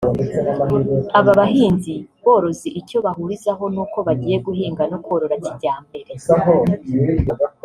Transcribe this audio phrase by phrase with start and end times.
[1.19, 1.93] Aba bahinzi
[2.23, 6.13] borozi icyo bahurizaho ni uko bagiye guhinga no korora kijyambere